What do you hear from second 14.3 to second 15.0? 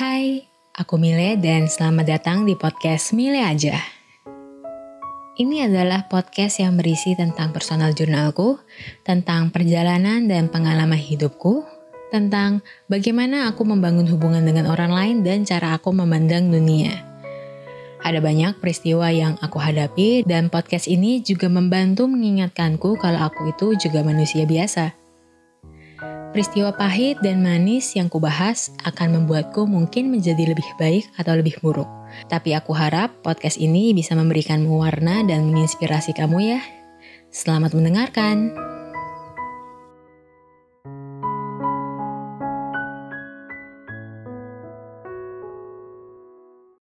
dengan orang